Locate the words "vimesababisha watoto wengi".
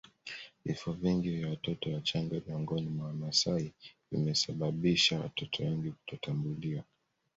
4.11-5.91